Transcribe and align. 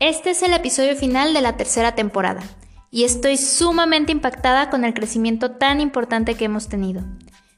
Este 0.00 0.30
es 0.30 0.44
el 0.44 0.52
episodio 0.52 0.94
final 0.94 1.34
de 1.34 1.40
la 1.40 1.56
tercera 1.56 1.96
temporada 1.96 2.42
y 2.92 3.02
estoy 3.02 3.36
sumamente 3.36 4.12
impactada 4.12 4.70
con 4.70 4.84
el 4.84 4.94
crecimiento 4.94 5.50
tan 5.50 5.80
importante 5.80 6.36
que 6.36 6.44
hemos 6.44 6.68
tenido. 6.68 7.02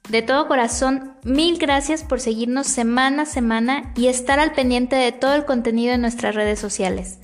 De 0.08 0.22
todo 0.22 0.48
corazón, 0.48 1.16
mil 1.22 1.58
gracias 1.58 2.02
por 2.02 2.18
seguirnos 2.18 2.66
semana 2.66 3.24
a 3.24 3.26
semana 3.26 3.92
y 3.94 4.06
estar 4.06 4.40
al 4.40 4.52
pendiente 4.52 4.96
de 4.96 5.12
todo 5.12 5.34
el 5.34 5.44
contenido 5.44 5.92
en 5.92 6.00
nuestras 6.00 6.34
redes 6.34 6.58
sociales. 6.58 7.18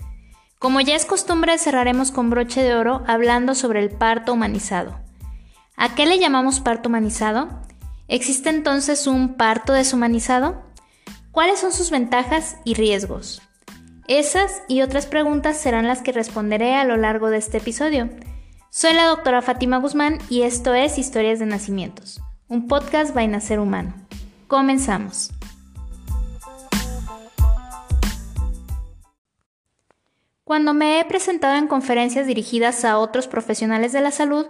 Como 0.59 0.83
ya 0.83 0.95
es 0.95 1.07
costumbre, 1.07 1.57
cerraremos 1.57 2.11
con 2.11 2.29
broche 2.29 2.63
de 2.63 2.75
oro 2.75 3.03
hablando 3.07 3.55
sobre 3.55 3.81
el 3.81 3.89
parto 3.89 4.35
humanizado. 4.35 5.01
¿A 5.79 5.95
qué 5.95 6.05
le 6.05 6.19
llamamos 6.19 6.61
parto 6.61 6.91
humanizado? 6.91 7.49
¿Existe 8.09 8.51
entonces 8.51 9.07
un 9.07 9.39
parto 9.39 9.73
deshumanizado? 9.73 10.63
¿Cuáles 11.33 11.59
son 11.59 11.73
sus 11.73 11.91
ventajas 11.91 12.59
y 12.65 12.75
riesgos? 12.75 13.41
Esas 14.09 14.63
y 14.69 14.83
otras 14.83 15.07
preguntas 15.07 15.57
serán 15.57 15.89
las 15.89 16.01
que 16.01 16.13
responderé 16.13 16.77
a 16.77 16.85
lo 16.85 16.97
largo 16.97 17.29
de 17.29 17.39
este 17.39 17.59
episodio. 17.59 18.09
Soy 18.71 18.93
la 18.93 19.07
doctora 19.07 19.43
Fátima 19.43 19.79
Guzmán 19.79 20.19
y 20.31 20.43
esto 20.43 20.75
es 20.75 20.97
Historias 20.97 21.41
de 21.41 21.47
Nacimientos, 21.47 22.21
un 22.47 22.69
podcast 22.69 23.13
by 23.15 23.27
Nacer 23.27 23.59
Humano. 23.59 23.95
Comenzamos. 24.47 25.33
Cuando 30.45 30.73
me 30.73 31.01
he 31.01 31.05
presentado 31.05 31.57
en 31.57 31.67
conferencias 31.67 32.29
dirigidas 32.29 32.85
a 32.85 32.99
otros 32.99 33.27
profesionales 33.27 33.91
de 33.91 34.03
la 34.03 34.13
salud, 34.13 34.47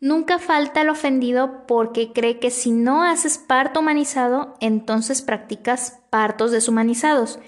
nunca 0.00 0.38
falta 0.38 0.82
el 0.82 0.88
ofendido 0.88 1.66
porque 1.66 2.12
cree 2.12 2.38
que 2.38 2.52
si 2.52 2.70
no 2.70 3.02
haces 3.02 3.38
parto 3.38 3.80
humanizado, 3.80 4.54
entonces 4.60 5.20
practicas 5.20 5.98
partos 6.10 6.52
deshumanizados 6.52 7.40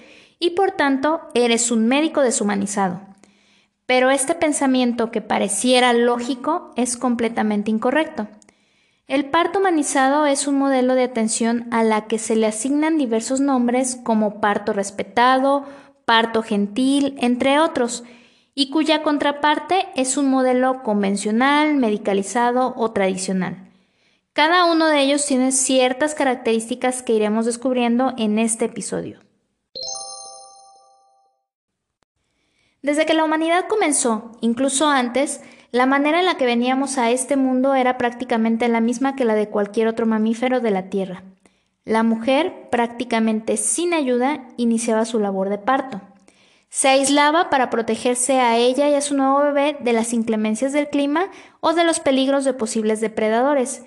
y 0.43 0.49
por 0.49 0.71
tanto 0.71 1.21
eres 1.33 1.71
un 1.71 1.87
médico 1.87 2.19
deshumanizado. 2.19 2.99
Pero 3.85 4.09
este 4.09 4.35
pensamiento 4.35 5.09
que 5.09 5.21
pareciera 5.21 5.93
lógico 5.93 6.73
es 6.75 6.97
completamente 6.97 7.71
incorrecto. 7.71 8.27
El 9.07 9.29
parto 9.29 9.59
humanizado 9.59 10.25
es 10.25 10.45
un 10.45 10.57
modelo 10.57 10.95
de 10.95 11.03
atención 11.03 11.67
a 11.71 11.85
la 11.85 12.07
que 12.07 12.19
se 12.19 12.35
le 12.35 12.45
asignan 12.45 12.97
diversos 12.97 13.39
nombres 13.39 13.97
como 14.03 14.41
parto 14.41 14.73
respetado, 14.73 15.63
parto 16.03 16.43
gentil, 16.43 17.15
entre 17.19 17.61
otros, 17.61 18.03
y 18.53 18.69
cuya 18.69 19.01
contraparte 19.01 19.87
es 19.95 20.17
un 20.17 20.29
modelo 20.29 20.83
convencional, 20.83 21.75
medicalizado 21.75 22.73
o 22.75 22.91
tradicional. 22.91 23.69
Cada 24.33 24.65
uno 24.65 24.87
de 24.87 25.03
ellos 25.03 25.25
tiene 25.25 25.53
ciertas 25.53 26.15
características 26.15 27.01
que 27.01 27.13
iremos 27.13 27.45
descubriendo 27.45 28.13
en 28.17 28.39
este 28.39 28.65
episodio. 28.65 29.23
Desde 32.83 33.05
que 33.05 33.13
la 33.13 33.23
humanidad 33.23 33.65
comenzó, 33.69 34.33
incluso 34.41 34.89
antes, 34.89 35.39
la 35.71 35.85
manera 35.85 36.19
en 36.19 36.25
la 36.25 36.35
que 36.35 36.45
veníamos 36.45 36.97
a 36.97 37.11
este 37.11 37.37
mundo 37.37 37.75
era 37.75 37.97
prácticamente 37.97 38.67
la 38.67 38.81
misma 38.81 39.15
que 39.15 39.23
la 39.23 39.35
de 39.35 39.47
cualquier 39.47 39.87
otro 39.87 40.05
mamífero 40.05 40.59
de 40.59 40.69
la 40.69 40.89
Tierra. 40.89 41.23
La 41.85 42.03
mujer, 42.03 42.67
prácticamente 42.69 43.55
sin 43.55 43.93
ayuda, 43.93 44.49
iniciaba 44.57 45.05
su 45.05 45.17
labor 45.19 45.47
de 45.47 45.59
parto. 45.59 46.01
Se 46.67 46.89
aislaba 46.89 47.49
para 47.49 47.69
protegerse 47.69 48.41
a 48.41 48.57
ella 48.57 48.89
y 48.89 48.95
a 48.95 49.01
su 49.01 49.15
nuevo 49.15 49.39
bebé 49.39 49.77
de 49.79 49.93
las 49.93 50.11
inclemencias 50.11 50.73
del 50.73 50.89
clima 50.89 51.29
o 51.61 51.73
de 51.73 51.85
los 51.85 52.01
peligros 52.01 52.43
de 52.43 52.53
posibles 52.53 52.99
depredadores, 52.99 53.85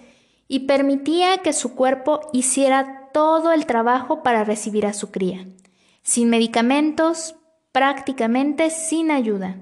y 0.48 0.60
permitía 0.60 1.38
que 1.38 1.52
su 1.52 1.74
cuerpo 1.74 2.20
hiciera 2.32 3.10
todo 3.12 3.52
el 3.52 3.66
trabajo 3.66 4.22
para 4.22 4.44
recibir 4.44 4.86
a 4.86 4.94
su 4.94 5.10
cría, 5.10 5.46
sin 6.02 6.30
medicamentos, 6.30 7.34
prácticamente 7.76 8.70
sin 8.70 9.10
ayuda. 9.10 9.56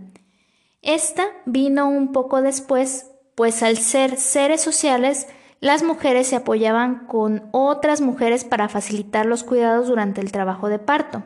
Esta 0.83 1.25
vino 1.47 1.89
un 1.89 2.12
poco 2.12 2.43
después, 2.43 3.11
pues 3.34 3.61
al 3.65 3.77
ser 3.77 4.19
seres 4.19 4.61
sociales, 4.61 5.27
las 5.59 5.83
mujeres 5.83 6.28
se 6.28 6.37
apoyaban 6.37 7.09
con 7.09 7.49
otras 7.50 8.00
mujeres 8.00 8.44
para 8.44 8.69
facilitar 8.69 9.27
los 9.27 9.43
cuidados 9.43 9.89
durante 9.89 10.21
el 10.21 10.31
trabajo 10.31 10.69
de 10.69 10.78
parto. 10.78 11.25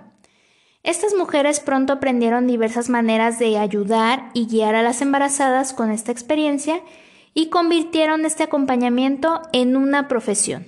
Estas 0.83 1.13
mujeres 1.13 1.61
pronto 1.61 1.93
aprendieron 1.93 2.47
diversas 2.47 2.89
maneras 2.89 3.39
de 3.39 3.59
ayudar 3.59 4.31
y 4.33 4.47
guiar 4.47 4.75
a 4.75 4.83
las 4.83 5.03
embarazadas 5.03 5.75
con 5.75 5.91
esta 5.91 6.11
experiencia 6.11 6.81
y 7.35 7.51
convirtieron 7.51 8.25
este 8.25 8.45
acompañamiento 8.45 9.43
en 9.53 9.77
una 9.77 10.09
profesión, 10.09 10.67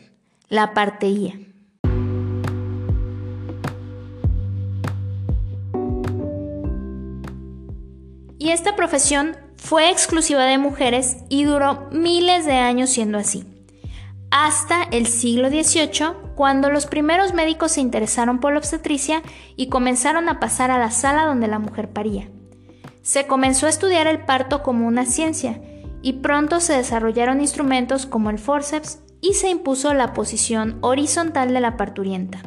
la 0.50 0.74
parteía. 0.74 1.49
Y 8.40 8.50
esta 8.50 8.74
profesión 8.74 9.36
fue 9.56 9.88
exclusiva 9.90 10.42
de 10.46 10.58
mujeres 10.58 11.18
y 11.28 11.44
duró 11.44 11.88
miles 11.92 12.44
de 12.44 12.54
años 12.54 12.90
siendo 12.90 13.18
así 13.18 13.44
hasta 14.30 14.84
el 14.84 15.06
siglo 15.06 15.48
XVIII, 15.48 16.12
cuando 16.36 16.70
los 16.70 16.86
primeros 16.86 17.34
médicos 17.34 17.72
se 17.72 17.80
interesaron 17.80 18.38
por 18.38 18.52
la 18.52 18.58
obstetricia 18.58 19.22
y 19.56 19.68
comenzaron 19.68 20.28
a 20.28 20.40
pasar 20.40 20.70
a 20.70 20.78
la 20.78 20.90
sala 20.90 21.26
donde 21.26 21.48
la 21.48 21.58
mujer 21.58 21.90
paría. 21.90 22.28
Se 23.02 23.26
comenzó 23.26 23.66
a 23.66 23.70
estudiar 23.70 24.06
el 24.06 24.24
parto 24.24 24.62
como 24.62 24.86
una 24.86 25.04
ciencia 25.04 25.60
y 26.02 26.14
pronto 26.14 26.60
se 26.60 26.74
desarrollaron 26.74 27.40
instrumentos 27.40 28.06
como 28.06 28.30
el 28.30 28.38
forceps 28.38 29.00
y 29.20 29.34
se 29.34 29.50
impuso 29.50 29.92
la 29.94 30.14
posición 30.14 30.78
horizontal 30.80 31.52
de 31.52 31.60
la 31.60 31.76
parturienta. 31.76 32.40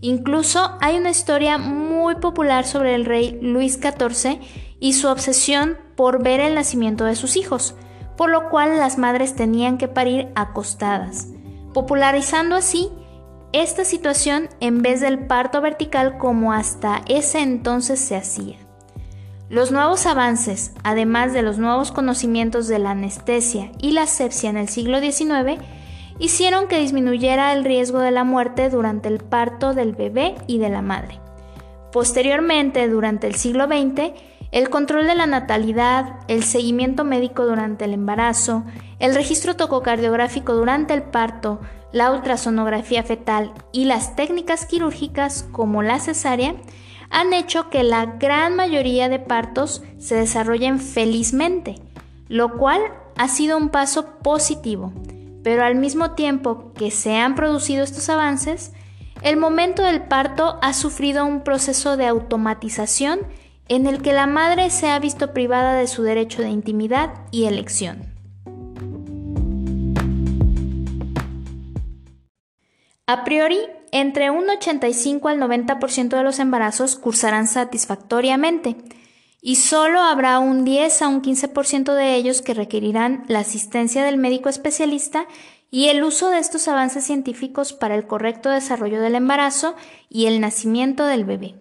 Incluso 0.00 0.78
hay 0.80 0.96
una 0.96 1.10
historia 1.10 1.58
muy 1.58 2.16
popular 2.16 2.66
sobre 2.66 2.94
el 2.94 3.04
rey 3.04 3.38
Luis 3.42 3.74
XIV 3.74 4.40
y 4.82 4.94
su 4.94 5.06
obsesión 5.06 5.78
por 5.94 6.24
ver 6.24 6.40
el 6.40 6.56
nacimiento 6.56 7.04
de 7.04 7.14
sus 7.14 7.36
hijos, 7.36 7.76
por 8.16 8.30
lo 8.30 8.50
cual 8.50 8.78
las 8.78 8.98
madres 8.98 9.36
tenían 9.36 9.78
que 9.78 9.86
parir 9.86 10.30
acostadas, 10.34 11.28
popularizando 11.72 12.56
así 12.56 12.90
esta 13.52 13.84
situación 13.84 14.48
en 14.58 14.82
vez 14.82 15.00
del 15.00 15.20
parto 15.20 15.60
vertical 15.60 16.18
como 16.18 16.52
hasta 16.52 17.02
ese 17.06 17.38
entonces 17.38 18.00
se 18.00 18.16
hacía. 18.16 18.56
Los 19.48 19.70
nuevos 19.70 20.04
avances, 20.06 20.72
además 20.82 21.32
de 21.32 21.42
los 21.42 21.58
nuevos 21.58 21.92
conocimientos 21.92 22.66
de 22.66 22.80
la 22.80 22.90
anestesia 22.90 23.70
y 23.78 23.92
la 23.92 24.02
asepsia 24.02 24.50
en 24.50 24.56
el 24.56 24.68
siglo 24.68 24.98
XIX, 25.00 25.62
hicieron 26.18 26.66
que 26.66 26.80
disminuyera 26.80 27.52
el 27.52 27.64
riesgo 27.64 28.00
de 28.00 28.10
la 28.10 28.24
muerte 28.24 28.68
durante 28.68 29.08
el 29.08 29.18
parto 29.18 29.74
del 29.74 29.92
bebé 29.92 30.34
y 30.48 30.58
de 30.58 30.70
la 30.70 30.82
madre. 30.82 31.20
Posteriormente, 31.92 32.88
durante 32.88 33.28
el 33.28 33.36
siglo 33.36 33.66
XX, 33.66 34.12
el 34.52 34.68
control 34.68 35.06
de 35.06 35.14
la 35.14 35.26
natalidad, 35.26 36.20
el 36.28 36.44
seguimiento 36.44 37.04
médico 37.04 37.46
durante 37.46 37.86
el 37.86 37.94
embarazo, 37.94 38.64
el 38.98 39.14
registro 39.14 39.56
tococardiográfico 39.56 40.54
durante 40.54 40.92
el 40.92 41.02
parto, 41.02 41.58
la 41.90 42.12
ultrasonografía 42.12 43.02
fetal 43.02 43.52
y 43.72 43.86
las 43.86 44.14
técnicas 44.14 44.66
quirúrgicas 44.66 45.46
como 45.52 45.82
la 45.82 45.98
cesárea 45.98 46.54
han 47.08 47.32
hecho 47.32 47.70
que 47.70 47.82
la 47.82 48.06
gran 48.06 48.54
mayoría 48.54 49.08
de 49.08 49.18
partos 49.18 49.82
se 49.98 50.16
desarrollen 50.16 50.80
felizmente, 50.80 51.76
lo 52.28 52.56
cual 52.56 52.80
ha 53.16 53.28
sido 53.28 53.56
un 53.56 53.70
paso 53.70 54.18
positivo. 54.22 54.92
Pero 55.42 55.64
al 55.64 55.74
mismo 55.74 56.12
tiempo 56.12 56.72
que 56.74 56.90
se 56.90 57.16
han 57.16 57.34
producido 57.34 57.84
estos 57.84 58.08
avances, 58.08 58.72
el 59.22 59.36
momento 59.36 59.82
del 59.82 60.02
parto 60.02 60.58
ha 60.62 60.72
sufrido 60.72 61.24
un 61.24 61.42
proceso 61.42 61.96
de 61.96 62.06
automatización 62.06 63.20
en 63.68 63.86
el 63.86 64.02
que 64.02 64.12
la 64.12 64.26
madre 64.26 64.70
se 64.70 64.88
ha 64.88 64.98
visto 64.98 65.32
privada 65.32 65.74
de 65.74 65.86
su 65.86 66.02
derecho 66.02 66.42
de 66.42 66.50
intimidad 66.50 67.14
y 67.30 67.44
elección. 67.44 68.12
A 73.06 73.24
priori, 73.24 73.58
entre 73.90 74.30
un 74.30 74.48
85 74.48 75.28
al 75.28 75.38
90% 75.38 76.16
de 76.16 76.22
los 76.22 76.38
embarazos 76.38 76.96
cursarán 76.96 77.46
satisfactoriamente 77.46 78.76
y 79.42 79.56
solo 79.56 80.00
habrá 80.00 80.38
un 80.38 80.64
10 80.64 81.02
a 81.02 81.08
un 81.08 81.20
15% 81.20 81.94
de 81.94 82.14
ellos 82.14 82.42
que 82.42 82.54
requerirán 82.54 83.24
la 83.26 83.40
asistencia 83.40 84.04
del 84.04 84.16
médico 84.16 84.48
especialista 84.48 85.26
y 85.70 85.88
el 85.88 86.04
uso 86.04 86.30
de 86.30 86.38
estos 86.38 86.68
avances 86.68 87.04
científicos 87.04 87.72
para 87.72 87.96
el 87.96 88.06
correcto 88.06 88.50
desarrollo 88.50 89.00
del 89.00 89.16
embarazo 89.16 89.74
y 90.08 90.26
el 90.26 90.40
nacimiento 90.40 91.04
del 91.06 91.24
bebé. 91.24 91.54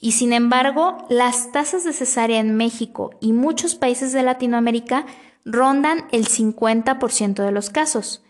Y 0.00 0.12
sin 0.12 0.32
embargo, 0.32 1.04
las 1.08 1.50
tasas 1.50 1.82
de 1.82 1.92
cesárea 1.92 2.38
en 2.38 2.56
México 2.56 3.10
y 3.20 3.32
muchos 3.32 3.74
países 3.74 4.12
de 4.12 4.22
Latinoamérica 4.22 5.06
rondan 5.44 6.04
el 6.12 6.28
50% 6.28 7.44
de 7.44 7.50
los 7.50 7.70
casos. 7.70 8.22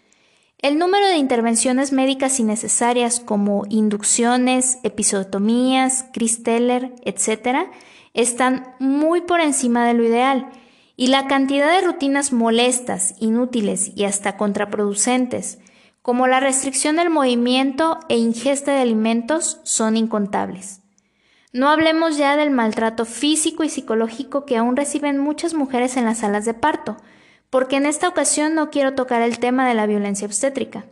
El 0.58 0.78
número 0.78 1.06
de 1.06 1.16
intervenciones 1.16 1.92
médicas 1.92 2.40
innecesarias 2.40 3.20
como 3.20 3.64
inducciones, 3.68 4.78
episotomías, 4.82 6.06
Christeller, 6.12 6.94
etc., 7.04 7.68
están 8.14 8.74
muy 8.80 9.20
por 9.20 9.40
encima 9.40 9.86
de 9.86 9.94
lo 9.94 10.04
ideal 10.04 10.48
y 10.96 11.08
la 11.08 11.28
cantidad 11.28 11.70
de 11.70 11.86
rutinas 11.86 12.32
molestas, 12.32 13.14
inútiles 13.20 13.92
y 13.94 14.04
hasta 14.04 14.36
contraproducentes, 14.36 15.58
como 16.02 16.26
la 16.26 16.40
restricción 16.40 16.96
del 16.96 17.10
movimiento 17.10 18.00
e 18.08 18.16
ingesta 18.16 18.72
de 18.72 18.80
alimentos, 18.80 19.60
son 19.62 19.96
incontables. 19.96 20.80
No 21.52 21.70
hablemos 21.70 22.18
ya 22.18 22.36
del 22.36 22.50
maltrato 22.50 23.06
físico 23.06 23.64
y 23.64 23.70
psicológico 23.70 24.44
que 24.44 24.58
aún 24.58 24.76
reciben 24.76 25.18
muchas 25.18 25.54
mujeres 25.54 25.96
en 25.96 26.04
las 26.04 26.18
salas 26.18 26.44
de 26.44 26.52
parto, 26.52 26.98
porque 27.48 27.76
en 27.76 27.86
esta 27.86 28.08
ocasión 28.08 28.54
no 28.54 28.68
quiero 28.70 28.94
tocar 28.94 29.22
el 29.22 29.38
tema 29.38 29.66
de 29.66 29.74
la 29.74 29.86
violencia 29.86 30.26
obstétrica. 30.26 30.84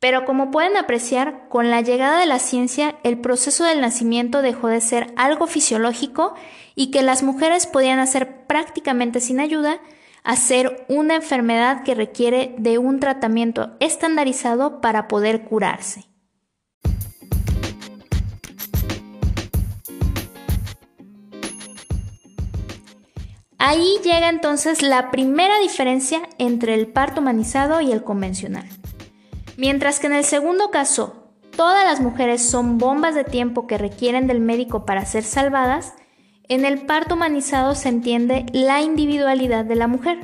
Pero 0.00 0.24
como 0.24 0.50
pueden 0.50 0.76
apreciar, 0.76 1.48
con 1.48 1.70
la 1.70 1.80
llegada 1.80 2.18
de 2.18 2.26
la 2.26 2.40
ciencia, 2.40 2.96
el 3.04 3.18
proceso 3.18 3.64
del 3.64 3.80
nacimiento 3.80 4.42
dejó 4.42 4.68
de 4.68 4.80
ser 4.80 5.12
algo 5.16 5.46
fisiológico 5.46 6.34
y 6.74 6.90
que 6.90 7.02
las 7.02 7.22
mujeres 7.22 7.66
podían 7.66 8.00
hacer 8.00 8.46
prácticamente 8.46 9.20
sin 9.20 9.40
ayuda 9.40 9.80
a 10.24 10.36
ser 10.36 10.84
una 10.88 11.16
enfermedad 11.16 11.84
que 11.84 11.94
requiere 11.94 12.54
de 12.58 12.78
un 12.78 13.00
tratamiento 13.00 13.76
estandarizado 13.80 14.80
para 14.80 15.08
poder 15.08 15.44
curarse. 15.44 16.07
Ahí 23.58 23.98
llega 24.04 24.28
entonces 24.28 24.82
la 24.82 25.10
primera 25.10 25.58
diferencia 25.58 26.20
entre 26.38 26.74
el 26.74 26.86
parto 26.86 27.20
humanizado 27.20 27.80
y 27.80 27.90
el 27.90 28.04
convencional. 28.04 28.64
Mientras 29.56 29.98
que 29.98 30.06
en 30.06 30.12
el 30.12 30.24
segundo 30.24 30.70
caso, 30.70 31.32
todas 31.56 31.84
las 31.84 32.00
mujeres 32.00 32.40
son 32.40 32.78
bombas 32.78 33.16
de 33.16 33.24
tiempo 33.24 33.66
que 33.66 33.76
requieren 33.76 34.28
del 34.28 34.38
médico 34.38 34.86
para 34.86 35.04
ser 35.04 35.24
salvadas, 35.24 35.94
en 36.48 36.64
el 36.64 36.86
parto 36.86 37.16
humanizado 37.16 37.74
se 37.74 37.88
entiende 37.88 38.46
la 38.52 38.80
individualidad 38.80 39.64
de 39.64 39.74
la 39.74 39.88
mujer, 39.88 40.20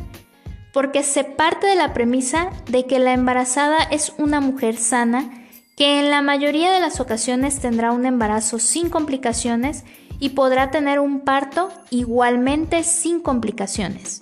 porque 0.73 1.03
se 1.03 1.25
parte 1.25 1.67
de 1.67 1.75
la 1.75 1.93
premisa 1.93 2.51
de 2.67 2.87
que 2.87 3.01
la 3.01 3.13
embarazada 3.13 3.79
es 3.91 4.15
una 4.17 4.41
mujer 4.41 4.77
sana 4.77 5.45
que 5.77 5.99
en 5.99 6.11
la 6.11 6.23
mayoría 6.23 6.71
de 6.71 6.79
las 6.79 7.01
ocasiones 7.01 7.59
tendrá 7.59 7.91
un 7.91 8.07
embarazo 8.07 8.61
sin 8.61 8.91
complicaciones 8.91 9.85
y 10.25 10.31
podrá 10.31 10.71
tener 10.71 11.01
un 11.01 11.21
parto 11.21 11.71
igualmente 11.91 12.83
sin 12.83 13.21
complicaciones. 13.21 14.21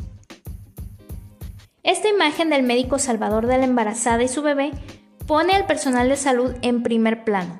Esta 1.85 2.09
imagen 2.09 2.51
del 2.51 2.65
médico 2.65 2.99
salvador 2.99 3.47
de 3.47 3.57
la 3.57 3.67
embarazada 3.67 4.21
y 4.25 4.27
su 4.27 4.43
bebé 4.43 4.73
pone 5.29 5.53
al 5.53 5.65
personal 5.65 6.09
de 6.09 6.17
salud 6.17 6.55
en 6.63 6.83
primer 6.83 7.23
plano, 7.23 7.57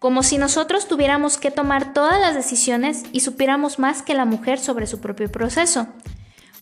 como 0.00 0.24
si 0.24 0.36
nosotros 0.36 0.88
tuviéramos 0.88 1.38
que 1.38 1.52
tomar 1.52 1.92
todas 1.92 2.20
las 2.20 2.34
decisiones 2.34 3.04
y 3.12 3.20
supiéramos 3.20 3.78
más 3.78 4.02
que 4.02 4.14
la 4.14 4.24
mujer 4.24 4.58
sobre 4.58 4.88
su 4.88 5.00
propio 5.00 5.30
proceso. 5.30 5.86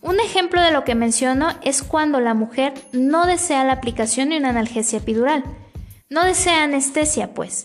Un 0.03 0.19
ejemplo 0.19 0.61
de 0.61 0.69
lo 0.69 0.83
que 0.83 0.93
menciono 0.93 1.47
es 1.63 1.81
cuando 1.81 2.19
la 2.19 2.35
mujer 2.35 2.75
no 2.91 3.25
desea 3.25 3.63
la 3.63 3.73
aplicación 3.73 4.29
de 4.29 4.37
una 4.37 4.49
analgesia 4.49 4.99
epidural. 4.99 5.43
No 6.07 6.23
desea 6.23 6.61
anestesia, 6.61 7.33
pues. 7.33 7.63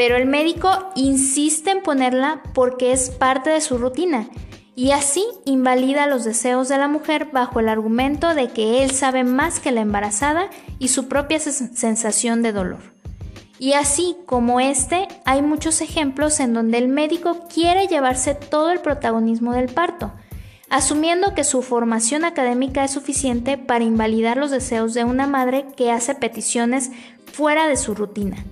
Pero 0.00 0.16
el 0.16 0.24
médico 0.24 0.90
insiste 0.94 1.72
en 1.72 1.82
ponerla 1.82 2.42
porque 2.54 2.92
es 2.92 3.10
parte 3.10 3.50
de 3.50 3.60
su 3.60 3.76
rutina 3.76 4.30
y 4.74 4.92
así 4.92 5.22
invalida 5.44 6.06
los 6.06 6.24
deseos 6.24 6.70
de 6.70 6.78
la 6.78 6.88
mujer 6.88 7.28
bajo 7.30 7.60
el 7.60 7.68
argumento 7.68 8.34
de 8.34 8.48
que 8.48 8.82
él 8.82 8.92
sabe 8.92 9.24
más 9.24 9.60
que 9.60 9.72
la 9.72 9.82
embarazada 9.82 10.48
y 10.78 10.88
su 10.88 11.06
propia 11.06 11.38
sensación 11.38 12.40
de 12.40 12.52
dolor. 12.52 12.94
Y 13.58 13.74
así 13.74 14.16
como 14.24 14.58
este, 14.58 15.06
hay 15.26 15.42
muchos 15.42 15.82
ejemplos 15.82 16.40
en 16.40 16.54
donde 16.54 16.78
el 16.78 16.88
médico 16.88 17.46
quiere 17.52 17.86
llevarse 17.86 18.34
todo 18.34 18.70
el 18.70 18.80
protagonismo 18.80 19.52
del 19.52 19.68
parto, 19.68 20.14
asumiendo 20.70 21.34
que 21.34 21.44
su 21.44 21.60
formación 21.60 22.24
académica 22.24 22.84
es 22.84 22.92
suficiente 22.92 23.58
para 23.58 23.84
invalidar 23.84 24.38
los 24.38 24.50
deseos 24.50 24.94
de 24.94 25.04
una 25.04 25.26
madre 25.26 25.66
que 25.76 25.92
hace 25.92 26.14
peticiones 26.14 26.90
fuera 27.26 27.68
de 27.68 27.76
su 27.76 27.94
rutina. 27.94 28.46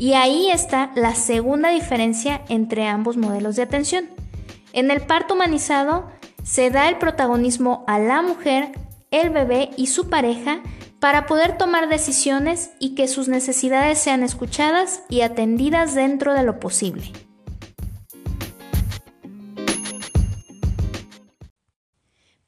Y 0.00 0.14
ahí 0.14 0.50
está 0.50 0.92
la 0.94 1.14
segunda 1.14 1.68
diferencia 1.68 2.40
entre 2.48 2.88
ambos 2.88 3.18
modelos 3.18 3.56
de 3.56 3.64
atención. 3.64 4.08
En 4.72 4.90
el 4.90 5.02
parto 5.02 5.34
humanizado 5.34 6.10
se 6.42 6.70
da 6.70 6.88
el 6.88 6.96
protagonismo 6.96 7.84
a 7.86 7.98
la 7.98 8.22
mujer, 8.22 8.72
el 9.10 9.28
bebé 9.28 9.68
y 9.76 9.88
su 9.88 10.08
pareja 10.08 10.62
para 11.00 11.26
poder 11.26 11.58
tomar 11.58 11.90
decisiones 11.90 12.70
y 12.78 12.94
que 12.94 13.08
sus 13.08 13.28
necesidades 13.28 13.98
sean 13.98 14.22
escuchadas 14.22 15.02
y 15.10 15.20
atendidas 15.20 15.94
dentro 15.94 16.32
de 16.32 16.44
lo 16.44 16.60
posible. 16.60 17.12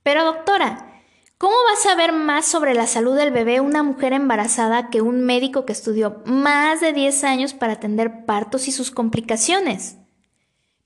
Pero 0.02 0.24
doctora, 0.24 0.91
¿cómo 1.42 1.54
va 1.54 1.72
a 1.72 1.82
saber 1.82 2.12
más 2.12 2.46
sobre 2.46 2.72
la 2.72 2.86
salud 2.86 3.16
del 3.16 3.32
bebé 3.32 3.60
una 3.60 3.82
mujer 3.82 4.12
embarazada 4.12 4.90
que 4.90 5.00
un 5.00 5.22
médico 5.22 5.66
que 5.66 5.72
estudió 5.72 6.22
más 6.24 6.80
de 6.80 6.92
10 6.92 7.24
años 7.24 7.52
para 7.52 7.72
atender 7.72 8.24
partos 8.26 8.68
y 8.68 8.70
sus 8.70 8.92
complicaciones? 8.92 9.96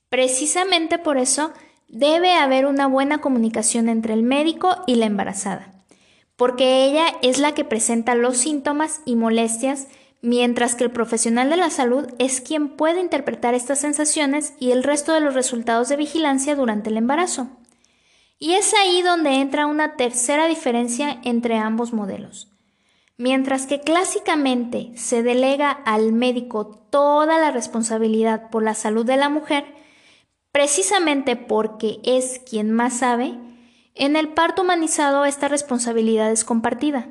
Precisamente 0.09 0.97
por 0.97 1.19
eso 1.19 1.53
debe 1.89 2.33
haber 2.33 2.65
una 2.65 2.87
buena 2.87 3.19
comunicación 3.19 3.91
entre 3.91 4.15
el 4.15 4.23
médico 4.23 4.79
y 4.87 4.95
la 4.95 5.05
embarazada, 5.05 5.75
porque 6.37 6.87
ella 6.87 7.05
es 7.21 7.39
la 7.39 7.53
que 7.53 7.67
presenta 7.67 8.15
los 8.15 8.39
síntomas 8.39 9.03
y 9.05 9.15
molestias, 9.15 9.89
mientras 10.23 10.75
que 10.75 10.85
el 10.85 10.91
profesional 10.91 11.51
de 11.51 11.59
la 11.59 11.69
salud 11.69 12.07
es 12.19 12.41
quien 12.41 12.71
puede 12.79 13.03
interpretar 13.03 13.53
estas 13.53 13.81
sensaciones 13.81 14.55
y 14.59 14.71
el 14.71 14.85
resto 14.85 15.13
de 15.13 15.21
los 15.21 15.35
resultados 15.35 15.91
de 15.91 15.97
vigilancia 15.97 16.57
durante 16.57 16.89
el 16.89 16.97
embarazo. 16.97 17.51
Y 18.39 18.55
es 18.55 18.75
ahí 18.75 19.03
donde 19.03 19.41
entra 19.41 19.67
una 19.67 19.97
tercera 19.97 20.47
diferencia 20.47 21.21
entre 21.25 21.57
ambos 21.57 21.93
modelos. 21.93 22.53
Mientras 23.19 23.67
que 23.67 23.81
clásicamente 23.81 24.93
se 24.97 25.23
delega 25.23 25.71
al 25.71 26.13
médico 26.13 26.67
toda 26.91 27.39
la 27.39 27.51
responsabilidad 27.51 28.51
por 28.51 28.63
la 28.63 28.75
salud 28.75 29.07
de 29.07 29.17
la 29.17 29.31
mujer, 29.31 29.65
Precisamente 30.57 31.37
porque 31.37 32.01
es 32.03 32.39
quien 32.39 32.73
más 32.73 33.01
sabe, 33.01 33.35
en 33.95 34.17
el 34.17 34.29
parto 34.29 34.63
humanizado 34.63 35.27
esta 35.27 35.49
responsabilidad 35.49 36.33
es 36.33 36.47
compartida. 36.47 37.11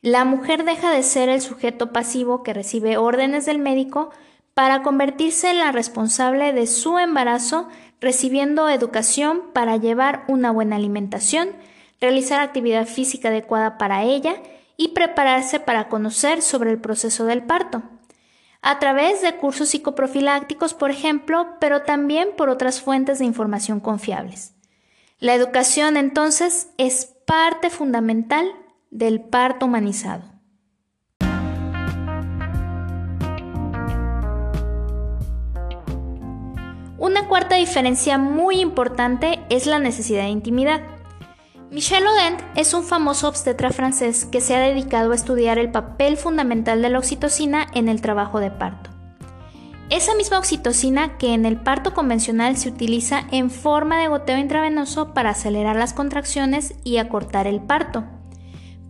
La 0.00 0.24
mujer 0.24 0.64
deja 0.64 0.90
de 0.90 1.02
ser 1.02 1.28
el 1.28 1.42
sujeto 1.42 1.92
pasivo 1.92 2.42
que 2.42 2.54
recibe 2.54 2.96
órdenes 2.96 3.44
del 3.44 3.58
médico 3.58 4.08
para 4.54 4.82
convertirse 4.82 5.50
en 5.50 5.58
la 5.58 5.70
responsable 5.70 6.54
de 6.54 6.66
su 6.66 6.98
embarazo, 6.98 7.68
recibiendo 8.00 8.68
educación 8.68 9.42
para 9.52 9.76
llevar 9.76 10.24
una 10.28 10.50
buena 10.50 10.76
alimentación, 10.76 11.50
realizar 12.00 12.40
actividad 12.40 12.86
física 12.86 13.28
adecuada 13.28 13.78
para 13.78 14.04
ella 14.04 14.36
y 14.76 14.88
prepararse 14.88 15.60
para 15.60 15.88
conocer 15.88 16.42
sobre 16.42 16.70
el 16.70 16.80
proceso 16.80 17.24
del 17.24 17.42
parto 17.42 17.82
a 18.62 18.78
través 18.78 19.22
de 19.22 19.36
cursos 19.36 19.68
psicoprofilácticos, 19.70 20.74
por 20.74 20.90
ejemplo, 20.90 21.46
pero 21.60 21.82
también 21.82 22.30
por 22.36 22.48
otras 22.48 22.80
fuentes 22.80 23.18
de 23.18 23.24
información 23.24 23.80
confiables. 23.80 24.54
La 25.20 25.34
educación 25.34 25.96
entonces 25.96 26.70
es 26.76 27.06
parte 27.26 27.70
fundamental 27.70 28.52
del 28.90 29.20
parto 29.20 29.66
humanizado. 29.66 30.24
Una 36.98 37.28
cuarta 37.28 37.54
diferencia 37.54 38.18
muy 38.18 38.60
importante 38.60 39.38
es 39.50 39.66
la 39.66 39.78
necesidad 39.78 40.22
de 40.22 40.30
intimidad. 40.30 40.80
Michel 41.70 42.04
Odent 42.04 42.40
es 42.56 42.74
un 42.74 42.82
famoso 42.82 43.28
obstetra 43.28 43.70
francés 43.70 44.24
que 44.24 44.40
se 44.40 44.56
ha 44.56 44.58
dedicado 44.60 45.12
a 45.12 45.14
estudiar 45.14 45.58
el 45.58 45.70
papel 45.70 46.16
fundamental 46.16 46.82
de 46.82 46.88
la 46.88 46.98
oxitocina 46.98 47.68
en 47.72 47.88
el 47.88 48.00
trabajo 48.00 48.40
de 48.40 48.50
parto. 48.50 48.90
Esa 49.90 50.16
misma 50.16 50.38
oxitocina 50.38 51.18
que 51.18 51.34
en 51.34 51.46
el 51.46 51.56
parto 51.56 51.94
convencional 51.94 52.56
se 52.56 52.68
utiliza 52.68 53.22
en 53.30 53.50
forma 53.50 54.00
de 54.00 54.08
goteo 54.08 54.36
intravenoso 54.36 55.14
para 55.14 55.30
acelerar 55.30 55.76
las 55.76 55.92
contracciones 55.92 56.74
y 56.82 56.96
acortar 56.96 57.46
el 57.46 57.60
parto, 57.60 58.06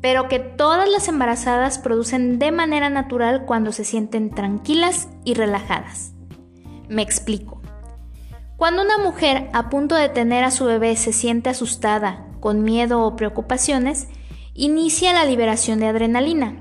pero 0.01 0.29
que 0.29 0.39
todas 0.39 0.89
las 0.89 1.09
embarazadas 1.09 1.79
producen 1.79 2.39
de 2.39 2.53
manera 2.53 2.89
natural 2.89 3.45
cuando 3.45 3.71
se 3.71 3.85
sienten 3.85 4.31
tranquilas 4.31 5.09
y 5.25 5.35
relajadas. 5.35 6.15
Me 6.89 7.03
explico. 7.03 7.58
Cuando 8.59 8.83
una 8.83 8.99
mujer 8.99 9.49
a 9.53 9.71
punto 9.71 9.95
de 9.95 10.09
tener 10.09 10.43
a 10.43 10.51
su 10.51 10.65
bebé 10.65 10.97
se 10.97 11.13
siente 11.13 11.49
asustada, 11.49 12.27
con 12.41 12.65
miedo 12.65 13.03
o 13.03 13.15
preocupaciones, 13.15 14.09
inicia 14.53 15.13
la 15.13 15.25
liberación 15.25 15.79
de 15.79 15.87
adrenalina, 15.87 16.57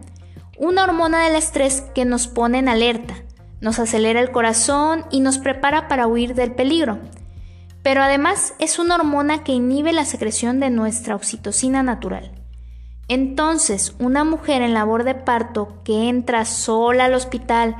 una 0.59 0.83
hormona 0.83 1.23
del 1.23 1.35
estrés 1.35 1.81
que 1.95 2.05
nos 2.05 2.27
pone 2.27 2.59
en 2.59 2.69
alerta, 2.69 3.15
nos 3.61 3.79
acelera 3.79 4.19
el 4.19 4.29
corazón 4.29 5.05
y 5.09 5.21
nos 5.21 5.39
prepara 5.39 5.87
para 5.87 6.05
huir 6.05 6.35
del 6.35 6.53
peligro. 6.53 6.99
Pero 7.81 8.03
además 8.03 8.53
es 8.59 8.77
una 8.77 8.93
hormona 8.93 9.43
que 9.43 9.53
inhibe 9.53 9.91
la 9.91 10.05
secreción 10.05 10.59
de 10.59 10.69
nuestra 10.69 11.15
oxitocina 11.15 11.81
natural. 11.81 12.31
Entonces, 13.07 13.95
una 13.97 14.23
mujer 14.23 14.61
en 14.61 14.75
labor 14.75 15.03
de 15.03 15.15
parto 15.15 15.81
que 15.83 16.09
entra 16.09 16.45
sola 16.45 17.05
al 17.05 17.15
hospital, 17.15 17.75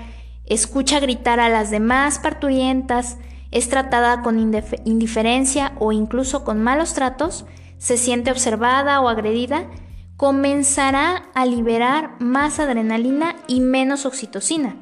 escucha 0.48 1.00
gritar 1.00 1.40
a 1.40 1.50
las 1.50 1.70
demás 1.70 2.18
parturientas, 2.18 3.20
es 3.52 3.70
tratada 3.70 4.22
con 4.22 4.40
indiferencia 4.40 5.74
o 5.80 5.92
incluso 5.92 6.44
con 6.44 6.62
malos 6.62 6.94
tratos, 6.94 7.46
se 7.78 7.98
siente 7.98 8.32
observada 8.32 9.00
o 9.02 9.08
agredida, 9.08 9.66
comenzará 10.18 11.30
a 11.36 11.46
liberar 11.46 12.16
más 12.20 12.60
adrenalina 12.60 13.36
y 13.48 13.62
menos 13.62 14.06
oxitocina, 14.06 14.76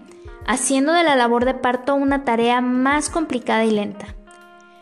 haciendo 0.47 0.93
de 0.93 1.03
la 1.03 1.15
labor 1.15 1.45
de 1.45 1.53
parto 1.53 1.93
una 1.95 2.23
tarea 2.23 2.61
más 2.61 3.09
complicada 3.09 3.65
y 3.65 3.71
lenta. 3.71 4.07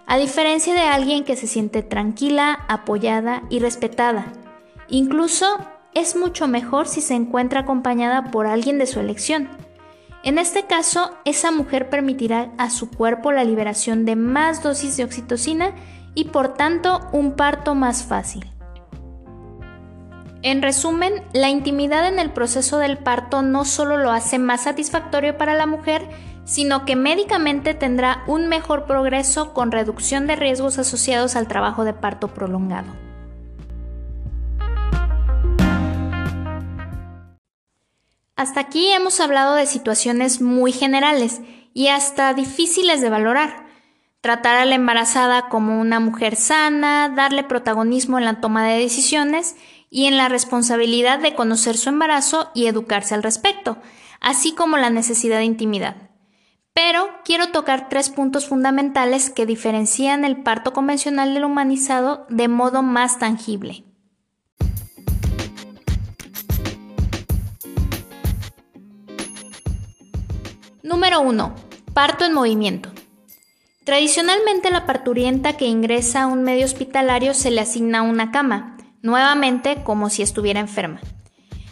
A 0.06 0.18
diferencia 0.18 0.74
de 0.74 0.82
alguien 0.82 1.24
que 1.24 1.36
se 1.36 1.48
siente 1.48 1.82
tranquila, 1.82 2.60
apoyada 2.68 3.44
y 3.50 3.60
respetada. 3.60 4.26
Incluso 4.90 5.58
es 5.94 6.16
mucho 6.16 6.48
mejor 6.48 6.88
si 6.88 7.02
se 7.02 7.16
encuentra 7.16 7.62
acompañada 7.62 8.26
por 8.26 8.46
alguien 8.46 8.78
de 8.78 8.86
su 8.86 9.00
elección. 9.00 9.50
En 10.24 10.38
este 10.38 10.64
caso, 10.64 11.12
esa 11.26 11.52
mujer 11.52 11.90
permitirá 11.90 12.52
a 12.58 12.70
su 12.70 12.90
cuerpo 12.90 13.34
la 13.34 13.44
liberación 13.44 14.06
de 14.06 14.16
más 14.16 14.64
dosis 14.64 14.96
de 14.96 15.04
oxitocina 15.04 15.72
y 16.16 16.26
por 16.26 16.54
tanto 16.54 17.02
un 17.12 17.34
parto 17.34 17.76
más 17.76 18.04
fácil. 18.04 18.50
En 20.42 20.62
resumen, 20.62 21.24
la 21.34 21.50
intimidad 21.50 22.08
en 22.08 22.20
el 22.20 22.32
proceso 22.32 22.78
del 22.78 22.98
parto 22.98 23.42
no 23.42 23.66
solo 23.66 23.98
lo 23.98 24.12
hace 24.12 24.40
más 24.40 24.64
satisfactorio 24.64 25.38
para 25.38 25.56
la 25.56 25.66
mujer, 25.66 26.08
sino 26.46 26.86
que 26.86 26.96
médicamente 26.96 27.74
tendrá 27.74 28.24
un 28.26 28.48
mejor 28.48 28.86
progreso 28.86 29.54
con 29.54 29.72
reducción 29.72 30.26
de 30.28 30.38
riesgos 30.38 30.78
asociados 30.78 31.36
al 31.36 31.48
trabajo 31.48 31.84
de 31.84 31.94
parto 31.94 32.30
prolongado. 32.30 32.92
Hasta 38.36 38.62
aquí 38.62 38.92
hemos 38.92 39.20
hablado 39.20 39.56
de 39.56 39.68
situaciones 39.68 40.42
muy 40.42 40.72
generales 40.72 41.42
y 41.74 41.90
hasta 41.90 42.34
difíciles 42.34 43.00
de 43.00 43.10
valorar. 43.10 43.68
Tratar 44.22 44.56
a 44.56 44.66
la 44.66 44.76
embarazada 44.76 45.50
como 45.50 45.80
una 45.80 46.00
mujer 46.00 46.36
sana, 46.36 47.10
darle 47.10 47.44
protagonismo 47.44 48.18
en 48.18 48.26
la 48.26 48.42
toma 48.42 48.66
de 48.66 48.80
decisiones 48.80 49.56
y 49.92 50.06
en 50.06 50.18
la 50.18 50.30
responsabilidad 50.30 51.20
de 51.20 51.36
conocer 51.36 51.78
su 51.78 51.90
embarazo 51.90 52.50
y 52.56 52.66
educarse 52.66 53.14
al 53.14 53.22
respecto, 53.22 53.78
así 54.20 54.56
como 54.56 54.78
la 54.78 54.90
necesidad 54.90 55.38
de 55.38 55.44
intimidad. 55.44 56.10
Pero 56.74 57.08
quiero 57.24 57.50
tocar 57.50 57.88
tres 57.88 58.10
puntos 58.10 58.48
fundamentales 58.48 59.30
que 59.30 59.46
diferencian 59.46 60.26
el 60.26 60.42
parto 60.42 60.74
convencional 60.74 61.36
del 61.36 61.46
humanizado 61.46 62.26
de 62.30 62.48
modo 62.48 62.82
más 62.82 63.20
tangible. 63.20 63.93
Número 70.86 71.22
1. 71.22 71.56
Parto 71.94 72.26
en 72.26 72.34
movimiento. 72.34 72.90
Tradicionalmente 73.86 74.70
la 74.70 74.86
parturienta 74.86 75.56
que 75.56 75.66
ingresa 75.66 76.24
a 76.24 76.28
un 76.28 76.44
medio 76.44 76.66
hospitalario 76.66 77.34
se 77.34 77.52
le 77.52 77.62
asigna 77.62 78.02
una 78.02 78.32
cama, 78.32 78.76
nuevamente 79.02 79.82
como 79.86 80.10
si 80.10 80.24
estuviera 80.24 80.60
enferma. 80.60 81.00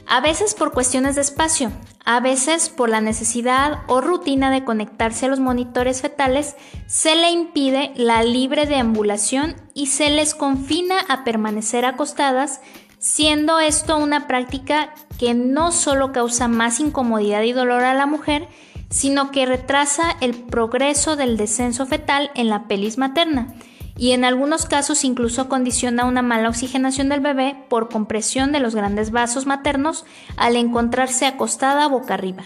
A 0.08 0.22
veces 0.22 0.54
por 0.54 0.72
cuestiones 0.72 1.16
de 1.16 1.22
espacio, 1.22 1.74
a 2.06 2.22
veces 2.22 2.70
por 2.70 2.88
la 2.88 3.02
necesidad 3.02 3.80
o 3.88 4.00
rutina 4.00 4.50
de 4.50 4.64
conectarse 4.64 5.26
a 5.26 5.30
los 5.30 5.42
monitores 5.42 6.02
fetales, 6.02 6.56
se 6.88 7.14
le 7.16 7.32
impide 7.32 7.92
la 7.98 8.24
libre 8.24 8.66
deambulación 8.66 9.58
y 9.74 9.88
se 9.88 10.10
les 10.10 10.34
confina 10.34 11.02
a 11.10 11.26
permanecer 11.26 11.84
acostadas, 11.84 12.62
siendo 12.98 13.60
esto 13.60 13.98
una 13.98 14.26
práctica 14.28 14.94
que 15.20 15.34
no 15.34 15.74
solo 15.74 16.14
causa 16.14 16.48
más 16.48 16.80
incomodidad 16.80 17.42
y 17.42 17.52
dolor 17.52 17.84
a 17.84 17.94
la 17.94 18.06
mujer, 18.06 18.48
sino 18.92 19.32
que 19.32 19.48
retrasa 19.48 20.16
el 20.22 20.36
progreso 20.36 21.16
del 21.16 21.38
descenso 21.38 21.88
fetal 21.88 22.30
en 22.36 22.50
la 22.50 22.68
pelis 22.68 23.00
materna 23.00 23.56
y 23.98 24.12
en 24.12 24.26
algunos 24.26 24.66
casos 24.66 25.04
incluso 25.04 25.50
condiciona 25.50 26.06
una 26.06 26.22
mala 26.22 26.50
oxigenación 26.50 27.10
del 27.10 27.22
bebé 27.22 27.56
por 27.70 27.90
compresión 27.90 28.52
de 28.52 28.60
los 28.60 28.76
grandes 28.76 29.12
vasos 29.12 29.46
maternos 29.46 30.06
al 30.38 30.56
encontrarse 30.56 31.26
acostada 31.26 31.88
boca 31.88 32.14
arriba. 32.14 32.44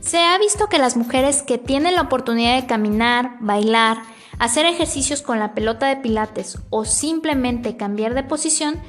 Se 0.00 0.18
ha 0.18 0.36
visto 0.38 0.68
que 0.68 0.78
las 0.78 0.96
mujeres 0.96 1.42
que 1.42 1.56
tienen 1.56 1.94
la 1.94 2.02
oportunidad 2.02 2.60
de 2.60 2.66
caminar, 2.66 3.36
bailar, 3.40 3.98
hacer 4.38 4.66
ejercicios 4.66 5.22
con 5.22 5.38
la 5.38 5.54
pelota 5.54 5.86
de 5.86 5.96
pilates 5.96 6.58
o 6.70 6.84
simplemente 6.84 7.76
cambiar 7.76 8.14
de 8.14 8.22
posición, 8.22 8.80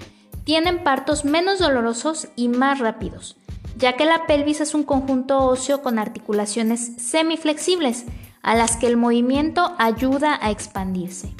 tienen 0.43 0.83
partos 0.83 1.25
menos 1.25 1.59
dolorosos 1.59 2.27
y 2.35 2.49
más 2.49 2.79
rápidos, 2.79 3.37
ya 3.75 3.93
que 3.93 4.05
la 4.05 4.25
pelvis 4.25 4.61
es 4.61 4.73
un 4.73 4.83
conjunto 4.83 5.39
óseo 5.45 5.81
con 5.81 5.99
articulaciones 5.99 6.93
semiflexibles, 6.97 8.05
a 8.41 8.55
las 8.55 8.77
que 8.77 8.87
el 8.87 8.95
movimiento 8.95 9.73
ayuda 9.77 10.37
a 10.41 10.51
expandirse. 10.51 11.33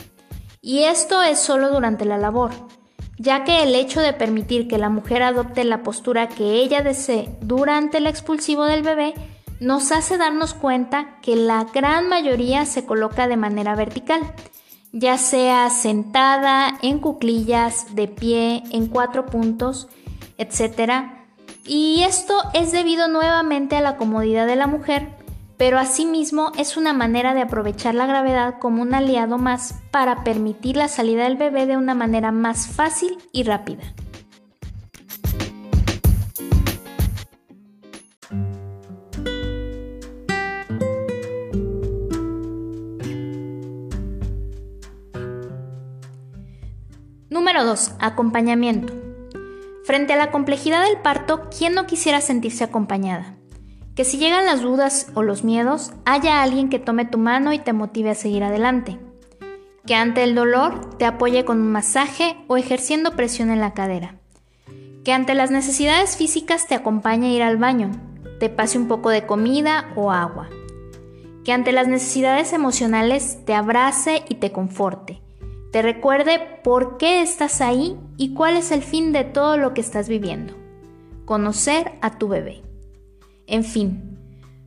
Y 0.62 0.86
esto 0.86 1.22
es 1.22 1.40
solo 1.40 1.70
durante 1.70 2.04
la 2.06 2.18
labor, 2.18 2.52
ya 3.18 3.44
que 3.44 3.62
el 3.62 3.76
hecho 3.76 4.02
de 4.02 4.14
permitir 4.14 4.68
que 4.68 4.80
la 4.80 4.90
mujer 4.90 5.22
adopte 5.22 5.64
la 5.64 5.84
postura 5.84 6.28
que 6.28 6.56
ella 6.56 6.82
desee 6.82 7.38
durante 7.42 8.00
el 8.00 8.08
expulsivo 8.08 8.66
del 8.66 8.82
bebé 8.82 9.14
nos 9.60 9.92
hace 9.92 10.18
darnos 10.18 10.54
cuenta 10.54 11.20
que 11.22 11.36
la 11.36 11.66
gran 11.74 12.10
mayoría 12.10 12.66
se 12.66 12.86
coloca 12.86 13.28
de 13.28 13.38
manera 13.38 13.76
vertical, 13.76 14.22
ya 14.92 15.18
sea 15.18 15.70
sentada, 15.70 16.78
en 16.82 17.00
cuclillas, 17.00 17.96
de 17.96 18.08
pie, 18.08 18.64
en 18.72 18.88
cuatro 18.88 19.26
puntos, 19.26 19.88
etc. 20.38 21.25
Y 21.66 22.04
esto 22.04 22.36
es 22.54 22.72
debido 22.72 23.08
nuevamente 23.08 23.76
a 23.76 23.82
la 23.82 23.98
comodidad 23.98 24.46
de 24.48 24.56
la 24.56 24.68
mujer 24.68 25.16
pero 25.58 25.80
asimismo 25.80 26.52
es 26.58 26.76
una 26.78 26.94
manera 26.94 27.34
de 27.34 27.42
aprovechar 27.42 27.96
la 27.96 28.06
gravedad 28.06 28.56
como 28.60 28.82
un 28.82 28.94
aliado 28.94 29.38
más 29.38 29.76
para 29.92 30.24
permitir 30.24 30.76
la 30.76 30.88
salida 30.88 31.24
del 31.24 31.38
bebé 31.38 31.66
de 31.66 31.78
una 31.78 31.96
manera 31.96 32.32
más 32.32 32.68
fácil 32.68 33.18
y 33.32 33.44
rápida. 33.44 33.84
Número 47.30 47.66
2. 47.66 47.96
Acompañamiento. 48.00 49.05
Frente 49.86 50.14
a 50.14 50.16
la 50.16 50.32
complejidad 50.32 50.84
del 50.84 50.98
parto, 50.98 51.48
¿quién 51.56 51.76
no 51.76 51.86
quisiera 51.86 52.20
sentirse 52.20 52.64
acompañada? 52.64 53.36
Que 53.96 54.04
si 54.04 54.18
llegan 54.18 54.48
las 54.48 54.62
dudas 54.62 55.12
o 55.14 55.22
los 55.22 55.44
miedos, 55.44 55.94
haya 56.06 56.42
alguien 56.42 56.70
que 56.70 56.80
tome 56.80 57.06
tu 57.06 57.20
mano 57.20 57.54
y 57.54 57.60
te 57.60 57.72
motive 57.72 58.10
a 58.10 58.16
seguir 58.16 58.44
adelante. 58.44 58.98
Que 59.86 59.94
ante 59.94 60.24
el 60.24 60.34
dolor 60.34 60.98
te 60.98 61.06
apoye 61.06 61.46
con 61.46 61.62
un 61.62 61.72
masaje 61.72 62.36
o 62.48 62.58
ejerciendo 62.58 63.16
presión 63.16 63.52
en 63.52 63.62
la 63.62 63.76
cadera. 63.76 64.16
Que 65.04 65.14
ante 65.14 65.36
las 65.36 65.52
necesidades 65.52 66.18
físicas 66.18 66.66
te 66.66 66.74
acompañe 66.74 67.28
a 67.28 67.34
ir 67.34 67.44
al 67.44 67.58
baño, 67.58 67.92
te 68.40 68.50
pase 68.50 68.80
un 68.80 68.88
poco 68.88 69.12
de 69.12 69.28
comida 69.28 69.94
o 69.96 70.12
agua. 70.12 70.50
Que 71.44 71.54
ante 71.54 71.72
las 71.72 71.88
necesidades 71.88 72.54
emocionales 72.54 73.46
te 73.46 73.54
abrace 73.54 74.24
y 74.28 74.36
te 74.36 74.52
conforte. 74.52 75.22
Te 75.76 75.82
recuerde 75.82 76.40
por 76.64 76.96
qué 76.96 77.22
estás 77.22 77.60
ahí 77.60 78.00
y 78.16 78.34
cuál 78.34 78.56
es 78.56 78.72
el 78.72 78.82
fin 78.82 79.12
de 79.12 79.26
todo 79.26 79.58
lo 79.58 79.74
que 79.74 79.82
estás 79.82 80.08
viviendo. 80.08 80.54
Conocer 81.26 81.92
a 82.02 82.18
tu 82.18 82.30
bebé. 82.30 82.64
En 83.46 83.66
fin, 83.66 84.18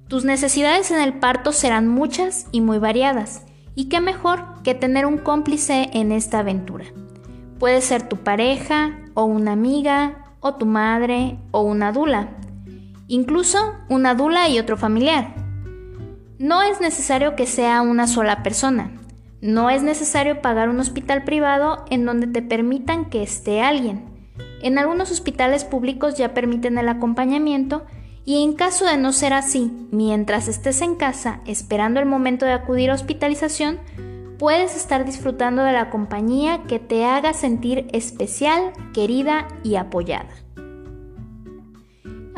tus 0.09 0.27
necesidades 0.27 0.91
en 0.91 1.01
el 1.01 1.15
parto 1.15 1.53
serán 1.53 1.89
muchas 1.89 2.47
y 2.53 2.61
muy 2.61 2.79
variadas, 2.79 3.47
y 3.75 3.89
qué 3.89 4.03
mejor 4.03 4.63
que 4.63 4.75
tener 4.75 5.07
un 5.07 5.17
cómplice 5.17 5.89
en 5.95 6.13
esta 6.13 6.41
aventura. 6.41 6.85
Puede 7.59 7.81
ser 7.81 8.07
tu 8.07 8.19
pareja, 8.19 8.99
o 9.15 9.25
una 9.25 9.53
amiga, 9.53 10.35
o 10.41 10.57
tu 10.57 10.67
madre, 10.67 11.39
o 11.53 11.63
una 11.63 11.91
dula, 11.91 12.37
incluso 13.07 13.59
una 13.89 14.15
dula 14.15 14.51
y 14.51 14.59
otro 14.59 14.77
familiar. 14.77 15.35
No 16.39 16.61
es 16.61 16.83
necesario 16.83 17.35
que 17.35 17.47
sea 17.47 17.81
una 17.81 18.07
sola 18.07 18.43
persona, 18.43 18.98
no 19.41 19.71
es 19.71 19.83
necesario 19.83 20.41
pagar 20.43 20.69
un 20.69 20.81
hospital 20.81 21.25
privado 21.25 21.85
en 21.91 22.05
donde 22.05 22.27
te 22.27 22.43
permitan 22.43 23.07
que 23.07 23.23
esté 23.23 23.61
alguien. 23.61 24.05
En 24.63 24.79
algunos 24.79 25.11
hospitales 25.11 25.65
públicos 25.65 26.17
ya 26.17 26.35
permiten 26.35 26.79
el 26.79 26.89
acompañamiento 26.89 27.87
y 28.25 28.43
en 28.43 28.55
caso 28.55 28.85
de 28.85 28.97
no 28.97 29.13
ser 29.13 29.33
así, 29.33 29.89
mientras 29.91 30.49
estés 30.49 30.83
en 30.83 30.97
casa 30.97 31.41
esperando 31.47 32.01
el 32.01 32.07
momento 32.07 32.45
de 32.45 32.53
acudir 32.53 32.91
a 32.91 32.95
hospitalización, 32.95 33.79
puedes 34.39 34.77
estar 34.77 35.05
disfrutando 35.05 35.63
de 35.63 35.73
la 35.73 35.91
compañía 35.91 36.65
que 36.65 36.79
te 36.79 37.05
haga 37.05 37.33
sentir 37.33 37.89
especial, 37.93 38.73
querida 38.93 39.49
y 39.63 39.77
apoyada. 39.77 40.29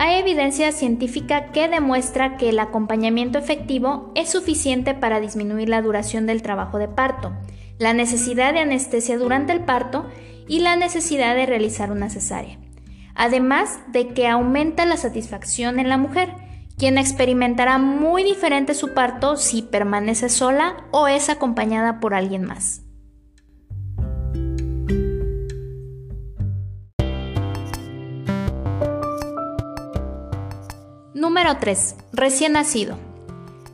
Hay 0.02 0.18
evidencia 0.18 0.72
científica 0.72 1.52
que 1.52 1.68
demuestra 1.68 2.38
que 2.38 2.48
el 2.48 2.58
acompañamiento 2.58 3.38
efectivo 3.38 4.10
es 4.14 4.30
suficiente 4.30 4.94
para 4.94 5.20
disminuir 5.20 5.68
la 5.68 5.82
duración 5.82 6.26
del 6.26 6.40
trabajo 6.40 6.78
de 6.78 6.88
parto, 6.88 7.32
la 7.78 7.92
necesidad 7.92 8.54
de 8.54 8.60
anestesia 8.60 9.18
durante 9.18 9.52
el 9.52 9.60
parto 9.60 10.06
y 10.48 10.60
la 10.60 10.76
necesidad 10.76 11.36
de 11.36 11.44
realizar 11.44 11.92
una 11.92 12.08
cesárea 12.08 12.58
además 13.20 13.80
de 13.88 14.08
que 14.08 14.28
aumenta 14.28 14.86
la 14.86 14.96
satisfacción 14.96 15.78
en 15.78 15.90
la 15.90 15.98
mujer, 15.98 16.32
quien 16.78 16.96
experimentará 16.96 17.76
muy 17.76 18.24
diferente 18.24 18.72
su 18.72 18.94
parto 18.94 19.36
si 19.36 19.60
permanece 19.60 20.30
sola 20.30 20.84
o 20.90 21.06
es 21.06 21.28
acompañada 21.28 22.00
por 22.00 22.14
alguien 22.14 22.44
más. 22.44 22.80
Número 31.20 31.58
3. 31.58 31.96
Recién 32.14 32.52
nacido. 32.52 32.96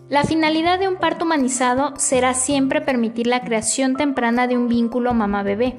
La 0.09 0.25
finalidad 0.25 0.81
de 0.81 0.89
un 0.89 0.97
parto 0.97 1.25
humanizado 1.25 1.95
será 1.97 2.35
siempre 2.35 2.81
permitir 2.81 3.29
la 3.29 3.43
creación 3.43 3.95
temprana 3.95 4.49
de 4.49 4.57
un 4.57 4.67
vínculo 4.67 5.15
mamá-bebé. 5.15 5.77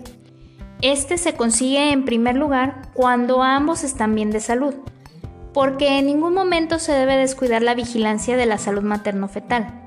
Este 0.82 1.18
se 1.18 1.36
consigue 1.36 1.92
en 1.92 2.06
primer 2.06 2.38
lugar 2.38 2.84
cuando 2.94 3.44
ambos 3.44 3.84
están 3.84 4.16
bien 4.16 4.32
de 4.32 4.40
salud, 4.40 4.76
porque 5.54 6.00
en 6.00 6.06
ningún 6.06 6.34
momento 6.34 6.80
se 6.80 6.94
debe 6.94 7.18
descuidar 7.18 7.62
la 7.62 7.76
vigilancia 7.76 8.38
de 8.38 8.46
la 8.46 8.60
salud 8.60 8.84
materno-fetal. 8.84 9.84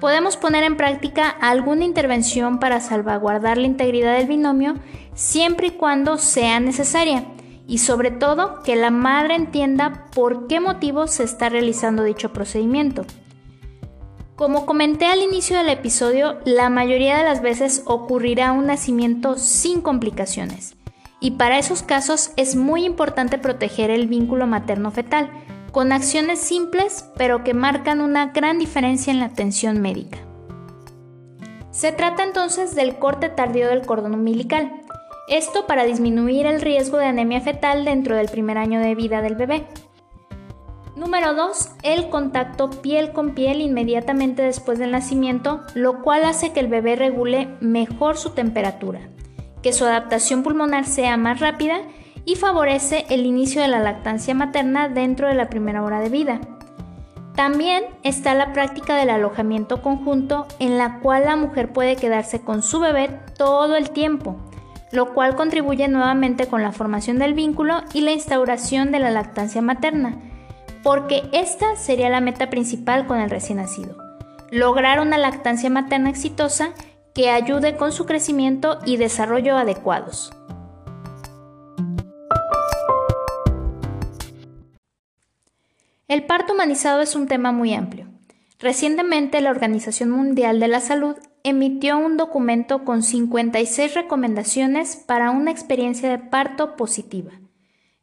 Podemos 0.00 0.36
poner 0.36 0.64
en 0.64 0.76
práctica 0.76 1.30
alguna 1.30 1.86
intervención 1.86 2.58
para 2.58 2.82
salvaguardar 2.82 3.56
la 3.56 3.66
integridad 3.66 4.18
del 4.18 4.26
binomio 4.26 4.74
siempre 5.14 5.68
y 5.68 5.70
cuando 5.70 6.18
sea 6.18 6.60
necesaria 6.60 7.24
y 7.70 7.78
sobre 7.78 8.10
todo 8.10 8.64
que 8.64 8.74
la 8.74 8.90
madre 8.90 9.36
entienda 9.36 10.06
por 10.12 10.48
qué 10.48 10.58
motivo 10.58 11.06
se 11.06 11.22
está 11.22 11.48
realizando 11.48 12.02
dicho 12.02 12.32
procedimiento. 12.32 13.06
Como 14.34 14.66
comenté 14.66 15.06
al 15.06 15.22
inicio 15.22 15.56
del 15.56 15.68
episodio, 15.68 16.40
la 16.44 16.68
mayoría 16.68 17.16
de 17.16 17.22
las 17.22 17.42
veces 17.42 17.84
ocurrirá 17.86 18.50
un 18.50 18.66
nacimiento 18.66 19.38
sin 19.38 19.82
complicaciones 19.82 20.74
y 21.20 21.32
para 21.32 21.60
esos 21.60 21.84
casos 21.84 22.32
es 22.36 22.56
muy 22.56 22.84
importante 22.84 23.38
proteger 23.38 23.90
el 23.90 24.08
vínculo 24.08 24.48
materno-fetal 24.48 25.30
con 25.70 25.92
acciones 25.92 26.40
simples 26.40 27.04
pero 27.16 27.44
que 27.44 27.54
marcan 27.54 28.00
una 28.00 28.32
gran 28.32 28.58
diferencia 28.58 29.12
en 29.12 29.20
la 29.20 29.26
atención 29.26 29.80
médica. 29.80 30.18
Se 31.70 31.92
trata 31.92 32.24
entonces 32.24 32.74
del 32.74 32.98
corte 32.98 33.28
tardío 33.28 33.68
del 33.68 33.86
cordón 33.86 34.14
umbilical, 34.14 34.79
esto 35.30 35.66
para 35.66 35.84
disminuir 35.84 36.44
el 36.46 36.60
riesgo 36.60 36.98
de 36.98 37.06
anemia 37.06 37.40
fetal 37.40 37.84
dentro 37.84 38.16
del 38.16 38.28
primer 38.28 38.58
año 38.58 38.80
de 38.80 38.96
vida 38.96 39.22
del 39.22 39.36
bebé. 39.36 39.64
Número 40.96 41.34
2. 41.34 41.70
El 41.84 42.10
contacto 42.10 42.68
piel 42.68 43.12
con 43.12 43.30
piel 43.30 43.60
inmediatamente 43.60 44.42
después 44.42 44.80
del 44.80 44.90
nacimiento, 44.90 45.62
lo 45.74 46.02
cual 46.02 46.24
hace 46.24 46.52
que 46.52 46.58
el 46.58 46.66
bebé 46.66 46.96
regule 46.96 47.48
mejor 47.60 48.16
su 48.16 48.30
temperatura, 48.30 49.08
que 49.62 49.72
su 49.72 49.84
adaptación 49.84 50.42
pulmonar 50.42 50.84
sea 50.84 51.16
más 51.16 51.38
rápida 51.38 51.78
y 52.24 52.34
favorece 52.34 53.06
el 53.08 53.24
inicio 53.24 53.62
de 53.62 53.68
la 53.68 53.78
lactancia 53.78 54.34
materna 54.34 54.88
dentro 54.88 55.28
de 55.28 55.34
la 55.34 55.48
primera 55.48 55.84
hora 55.84 56.00
de 56.00 56.08
vida. 56.08 56.40
También 57.36 57.84
está 58.02 58.34
la 58.34 58.52
práctica 58.52 58.96
del 58.96 59.10
alojamiento 59.10 59.80
conjunto 59.80 60.46
en 60.58 60.76
la 60.76 60.98
cual 60.98 61.24
la 61.26 61.36
mujer 61.36 61.72
puede 61.72 61.94
quedarse 61.94 62.40
con 62.40 62.62
su 62.62 62.80
bebé 62.80 63.08
todo 63.38 63.76
el 63.76 63.90
tiempo, 63.90 64.36
lo 64.92 65.14
cual 65.14 65.36
contribuye 65.36 65.88
nuevamente 65.88 66.46
con 66.46 66.62
la 66.62 66.72
formación 66.72 67.18
del 67.18 67.34
vínculo 67.34 67.82
y 67.92 68.00
la 68.00 68.12
instauración 68.12 68.92
de 68.92 69.00
la 69.00 69.10
lactancia 69.10 69.62
materna, 69.62 70.18
porque 70.82 71.28
esta 71.32 71.76
sería 71.76 72.08
la 72.08 72.20
meta 72.20 72.50
principal 72.50 73.06
con 73.06 73.20
el 73.20 73.30
recién 73.30 73.58
nacido, 73.58 73.96
lograr 74.50 75.00
una 75.00 75.18
lactancia 75.18 75.70
materna 75.70 76.10
exitosa 76.10 76.70
que 77.14 77.30
ayude 77.30 77.76
con 77.76 77.92
su 77.92 78.06
crecimiento 78.06 78.78
y 78.84 78.96
desarrollo 78.96 79.56
adecuados. 79.56 80.32
El 86.08 86.24
parto 86.24 86.54
humanizado 86.54 87.02
es 87.02 87.14
un 87.14 87.28
tema 87.28 87.52
muy 87.52 87.72
amplio. 87.72 88.08
Recientemente 88.58 89.40
la 89.40 89.50
Organización 89.50 90.10
Mundial 90.10 90.58
de 90.58 90.66
la 90.66 90.80
Salud 90.80 91.14
emitió 91.44 91.98
un 91.98 92.16
documento 92.16 92.84
con 92.84 93.02
56 93.02 93.94
recomendaciones 93.94 94.96
para 94.96 95.30
una 95.30 95.50
experiencia 95.50 96.08
de 96.10 96.18
parto 96.18 96.76
positiva, 96.76 97.32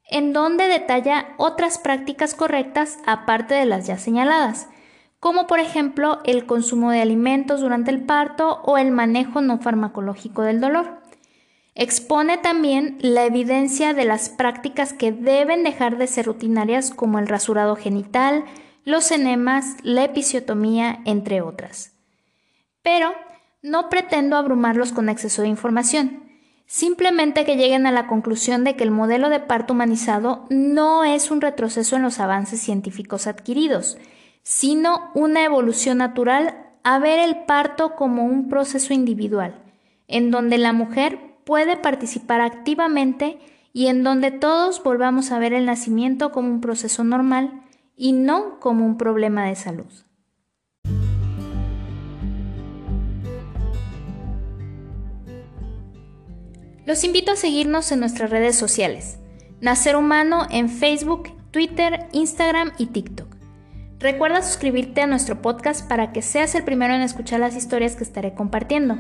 en 0.10 0.34
donde 0.34 0.68
detalla 0.68 1.36
otras 1.38 1.78
prácticas 1.78 2.34
correctas 2.34 2.98
aparte 3.06 3.54
de 3.54 3.66
las 3.66 3.88
ya 3.88 3.98
señaladas, 3.98 4.68
como 5.20 5.48
por 5.48 5.60
ejemplo 5.60 6.20
el 6.26 6.46
consumo 6.46 6.92
de 6.92 7.02
alimentos 7.02 7.62
durante 7.62 7.92
el 7.92 8.04
parto 8.04 8.62
o 8.64 8.78
el 8.78 8.92
manejo 8.92 9.42
no 9.42 9.60
farmacológico 9.60 10.44
del 10.44 10.62
dolor. 10.62 11.02
Expone 11.76 12.38
también 12.40 12.98
la 13.02 13.26
evidencia 13.26 13.94
de 13.94 14.06
las 14.06 14.30
prácticas 14.30 14.94
que 14.94 15.12
deben 15.12 15.64
dejar 15.64 15.98
de 15.98 16.08
ser 16.08 16.26
rutinarias 16.26 16.90
como 16.90 17.20
el 17.20 17.28
rasurado 17.28 17.76
genital, 17.76 18.46
los 18.84 19.12
enemas, 19.12 19.76
la 19.84 20.06
episiotomía, 20.06 21.02
entre 21.06 21.42
otras. 21.42 21.94
Pero 22.82 23.12
no 23.62 23.90
pretendo 23.90 24.36
abrumarlos 24.38 24.92
con 24.92 25.10
exceso 25.10 25.42
de 25.42 25.48
información, 25.48 26.24
simplemente 26.66 27.46
que 27.46 27.56
lleguen 27.56 27.88
a 27.88 27.92
la 27.92 28.08
conclusión 28.08 28.64
de 28.64 28.76
que 28.76 28.84
el 28.84 28.92
modelo 28.92 29.30
de 29.30 29.40
parto 29.40 29.74
humanizado 29.74 30.46
no 30.50 31.04
es 31.04 31.32
un 31.32 31.42
retroceso 31.42 31.96
en 31.96 32.02
los 32.02 32.20
avances 32.20 32.60
científicos 32.60 33.26
adquiridos, 33.26 33.98
sino 34.44 35.12
una 35.14 35.44
evolución 35.44 35.98
natural 35.98 36.66
a 36.84 37.00
ver 37.00 37.20
el 37.20 37.46
parto 37.46 37.96
como 37.96 38.24
un 38.24 38.48
proceso 38.48 38.94
individual, 38.94 39.62
en 40.08 40.32
donde 40.32 40.58
la 40.58 40.74
mujer 40.74 41.20
puede 41.46 41.78
participar 41.78 42.42
activamente 42.42 43.40
y 43.74 43.88
en 43.88 44.04
donde 44.04 44.32
todos 44.32 44.82
volvamos 44.84 45.32
a 45.32 45.40
ver 45.40 45.54
el 45.54 45.66
nacimiento 45.66 46.32
como 46.32 46.50
un 46.50 46.62
proceso 46.62 47.04
normal 47.04 47.64
y 47.96 48.14
no 48.14 48.60
como 48.60 48.86
un 48.86 48.98
problema 48.98 49.46
de 49.46 49.56
salud. 49.56 49.92
Los 56.88 57.04
invito 57.04 57.34
a 57.34 57.36
seguirnos 57.36 57.92
en 57.92 58.00
nuestras 58.00 58.30
redes 58.30 58.56
sociales. 58.56 59.20
Nacer 59.60 59.98
Humano 59.98 60.48
en 60.50 60.70
Facebook, 60.70 61.34
Twitter, 61.52 62.08
Instagram 62.14 62.72
y 62.78 62.86
TikTok. 62.86 63.28
Recuerda 64.00 64.42
suscribirte 64.42 65.02
a 65.02 65.08
nuestro 65.08 65.42
podcast 65.42 65.86
para 65.86 66.14
que 66.14 66.22
seas 66.22 66.56
el 66.56 66.64
primero 66.64 66.94
en 66.94 67.02
escuchar 67.02 67.42
las 67.42 67.58
historias 67.58 67.98
que 67.98 68.06
estaré 68.06 68.34
compartiendo. 68.34 69.00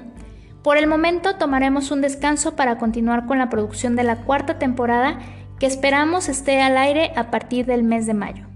Por 0.63 0.75
el 0.75 0.85
momento 0.85 1.37
tomaremos 1.37 1.89
un 1.89 2.01
descanso 2.01 2.57
para 2.57 2.77
continuar 2.77 3.25
con 3.25 3.37
la 3.37 3.49
producción 3.49 3.95
de 3.95 4.03
la 4.03 4.17
cuarta 4.17 4.59
temporada 4.59 5.19
que 5.57 5.65
esperamos 5.65 6.27
esté 6.27 6.61
al 6.61 6.77
aire 6.77 7.13
a 7.15 7.31
partir 7.31 7.65
del 7.67 7.83
mes 7.83 8.05
de 8.05 8.13
mayo. 8.13 8.47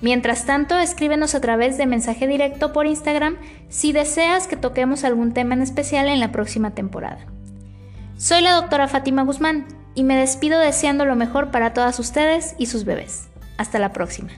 Mientras 0.00 0.46
tanto, 0.46 0.78
escríbenos 0.78 1.34
a 1.34 1.42
través 1.42 1.76
de 1.76 1.84
mensaje 1.84 2.26
directo 2.26 2.72
por 2.72 2.86
Instagram 2.86 3.36
si 3.68 3.92
deseas 3.92 4.46
que 4.46 4.56
toquemos 4.56 5.04
algún 5.04 5.34
tema 5.34 5.52
en 5.52 5.60
especial 5.60 6.08
en 6.08 6.20
la 6.20 6.32
próxima 6.32 6.70
temporada. 6.70 7.26
Soy 8.22 8.40
la 8.40 8.52
doctora 8.52 8.86
Fátima 8.86 9.24
Guzmán 9.24 9.66
y 9.96 10.04
me 10.04 10.14
despido 10.14 10.60
deseando 10.60 11.04
lo 11.04 11.16
mejor 11.16 11.50
para 11.50 11.74
todas 11.74 11.98
ustedes 11.98 12.54
y 12.56 12.66
sus 12.66 12.84
bebés. 12.84 13.26
Hasta 13.58 13.80
la 13.80 13.92
próxima. 13.92 14.30